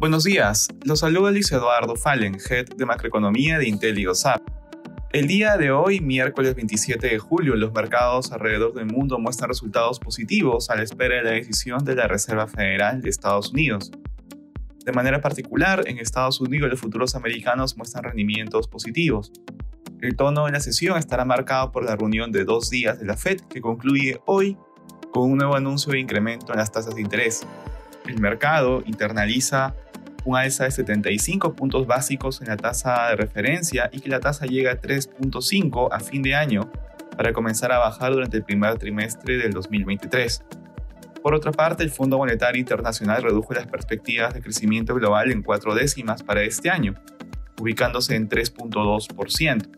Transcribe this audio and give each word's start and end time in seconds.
Buenos 0.00 0.24
días, 0.24 0.68
los 0.86 1.00
saluda 1.00 1.30
Luis 1.30 1.52
Eduardo 1.52 1.94
Fallen, 1.94 2.38
Head 2.48 2.68
de 2.74 2.86
Macroeconomía 2.86 3.58
de 3.58 3.68
Intel 3.68 4.02
El 5.12 5.26
día 5.26 5.58
de 5.58 5.72
hoy, 5.72 6.00
miércoles 6.00 6.54
27 6.54 7.06
de 7.06 7.18
julio, 7.18 7.54
los 7.54 7.70
mercados 7.74 8.32
alrededor 8.32 8.72
del 8.72 8.86
mundo 8.86 9.18
muestran 9.18 9.50
resultados 9.50 10.00
positivos 10.00 10.70
a 10.70 10.76
la 10.76 10.84
espera 10.84 11.16
de 11.16 11.24
la 11.24 11.30
decisión 11.32 11.84
de 11.84 11.96
la 11.96 12.08
Reserva 12.08 12.46
Federal 12.46 13.02
de 13.02 13.10
Estados 13.10 13.52
Unidos. 13.52 13.92
De 14.86 14.92
manera 14.92 15.20
particular, 15.20 15.84
en 15.86 15.98
Estados 15.98 16.40
Unidos 16.40 16.70
los 16.70 16.80
futuros 16.80 17.14
americanos 17.14 17.76
muestran 17.76 18.04
rendimientos 18.04 18.68
positivos. 18.68 19.30
El 20.00 20.16
tono 20.16 20.46
de 20.46 20.52
la 20.52 20.60
sesión 20.60 20.96
estará 20.96 21.26
marcado 21.26 21.72
por 21.72 21.84
la 21.84 21.94
reunión 21.94 22.32
de 22.32 22.46
dos 22.46 22.70
días 22.70 22.98
de 22.98 23.04
la 23.04 23.18
Fed 23.18 23.42
que 23.50 23.60
concluye 23.60 24.18
hoy 24.24 24.56
con 25.12 25.30
un 25.30 25.36
nuevo 25.36 25.56
anuncio 25.56 25.92
de 25.92 26.00
incremento 26.00 26.54
en 26.54 26.58
las 26.58 26.72
tasas 26.72 26.94
de 26.94 27.02
interés. 27.02 27.46
El 28.06 28.18
mercado 28.18 28.82
internaliza 28.86 29.74
un 30.24 30.36
alza 30.36 30.64
de 30.64 30.70
75 30.70 31.54
puntos 31.54 31.86
básicos 31.86 32.40
en 32.40 32.48
la 32.48 32.56
tasa 32.56 33.08
de 33.08 33.16
referencia 33.16 33.90
y 33.92 34.00
que 34.00 34.08
la 34.08 34.20
tasa 34.20 34.46
llega 34.46 34.72
a 34.72 34.80
3.5 34.80 35.88
a 35.90 36.00
fin 36.00 36.22
de 36.22 36.34
año 36.34 36.70
para 37.16 37.32
comenzar 37.32 37.72
a 37.72 37.78
bajar 37.78 38.12
durante 38.12 38.38
el 38.38 38.44
primer 38.44 38.78
trimestre 38.78 39.36
del 39.36 39.52
2023. 39.52 40.42
Por 41.22 41.34
otra 41.34 41.52
parte, 41.52 41.82
el 41.82 41.90
Fondo 41.90 42.16
Monetario 42.16 42.60
Internacional 42.60 43.22
redujo 43.22 43.52
las 43.52 43.66
perspectivas 43.66 44.32
de 44.32 44.40
crecimiento 44.40 44.94
global 44.94 45.30
en 45.30 45.42
cuatro 45.42 45.74
décimas 45.74 46.22
para 46.22 46.42
este 46.42 46.70
año, 46.70 46.94
ubicándose 47.60 48.16
en 48.16 48.28
3.2%, 48.28 49.68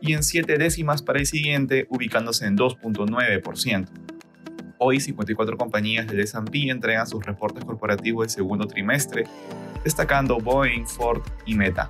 y 0.00 0.14
en 0.14 0.22
siete 0.22 0.58
décimas 0.58 1.02
para 1.02 1.20
el 1.20 1.26
siguiente, 1.26 1.86
ubicándose 1.88 2.46
en 2.46 2.56
2.9%. 2.56 4.01
Hoy 4.84 4.98
54 4.98 5.56
compañías 5.56 6.08
del 6.08 6.18
S&P 6.18 6.68
entregan 6.68 7.06
sus 7.06 7.24
reportes 7.24 7.64
corporativos 7.64 8.26
del 8.26 8.30
segundo 8.30 8.66
trimestre, 8.66 9.28
destacando 9.84 10.38
Boeing, 10.40 10.88
Ford 10.88 11.22
y 11.46 11.54
Meta. 11.54 11.88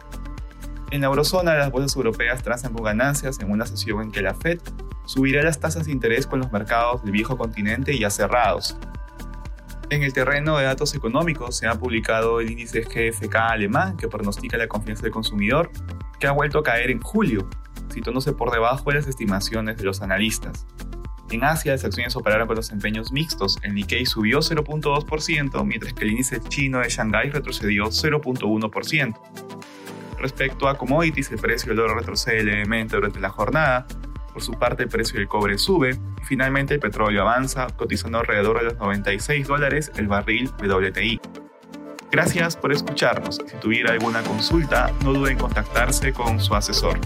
En 0.91 1.01
la 1.01 1.07
eurozona, 1.07 1.55
las 1.55 1.71
bolsas 1.71 1.97
europeas 1.97 2.43
transan 2.43 2.75
con 2.75 2.85
ganancias 2.85 3.41
en 3.41 3.51
una 3.51 3.65
sesión 3.65 4.03
en 4.03 4.13
que 4.13 4.21
la 4.21 4.35
Fed 4.35 4.61
subirá 5.07 5.43
las 5.43 5.59
tasas 5.59 5.87
de 5.87 5.93
interés 5.93 6.27
con 6.27 6.41
los 6.41 6.53
mercados 6.53 7.03
del 7.03 7.13
viejo 7.13 7.39
continente 7.39 7.99
ya 7.99 8.11
cerrados. 8.11 8.77
En 9.89 10.03
el 10.03 10.13
terreno 10.13 10.59
de 10.59 10.65
datos 10.65 10.95
económicos 10.95 11.57
se 11.57 11.67
ha 11.67 11.77
publicado 11.77 12.41
el 12.41 12.51
índice 12.51 12.83
GFK 12.83 13.37
alemán 13.37 13.97
que 13.97 14.09
pronostica 14.09 14.59
la 14.59 14.69
confianza 14.69 15.05
del 15.05 15.13
consumidor, 15.13 15.71
que 16.21 16.27
ha 16.27 16.33
vuelto 16.33 16.59
a 16.59 16.63
caer 16.63 16.91
en 16.91 17.01
julio, 17.01 17.49
situándose 17.89 18.35
por 18.35 18.51
debajo 18.51 18.91
de 18.91 18.97
las 18.97 19.07
estimaciones 19.07 19.79
de 19.79 19.85
los 19.85 20.03
analistas. 20.03 20.67
En 21.33 21.45
Asia, 21.45 21.73
las 21.73 21.83
acciones 21.83 22.15
operaron 22.15 22.47
con 22.47 22.57
los 22.57 22.71
empeños 22.73 23.11
mixtos. 23.11 23.57
El 23.63 23.73
Nikkei 23.73 24.05
subió 24.05 24.41
0.2%, 24.41 25.65
mientras 25.65 25.95
que 25.95 26.05
el 26.05 26.11
índice 26.11 26.41
chino 26.41 26.81
de 26.81 26.91
Shanghái 26.91 27.31
retrocedió 27.31 27.87
0.1%. 27.87 29.19
Respecto 30.19 30.69
a 30.69 30.77
commodities, 30.77 31.31
el 31.31 31.39
precio 31.39 31.71
del 31.71 31.81
oro 31.81 31.95
retrocede 31.95 32.45
levemente 32.45 32.97
durante 32.97 33.19
la 33.19 33.31
jornada. 33.31 33.87
Por 34.35 34.43
su 34.43 34.53
parte, 34.53 34.83
el 34.83 34.91
precio 34.91 35.19
del 35.19 35.27
cobre 35.27 35.57
sube. 35.57 35.99
Y 36.21 36.25
finalmente, 36.27 36.75
el 36.75 36.81
petróleo 36.81 37.23
avanza, 37.23 37.67
cotizando 37.79 38.19
alrededor 38.19 38.59
de 38.59 38.65
los 38.65 38.77
96 38.77 39.49
dólares 39.49 39.91
el 39.97 40.09
barril 40.09 40.51
WTI. 40.63 41.19
Gracias 42.11 42.59
por 42.59 42.73
escucharnos. 42.73 43.37
Si 43.37 43.57
tuviera 43.57 43.93
alguna 43.93 44.23
consulta, 44.23 44.93
no 45.03 45.15
duden 45.15 45.33
en 45.33 45.39
contactarse 45.39 46.13
con 46.13 46.39
su 46.41 46.55
asesor. 46.55 47.01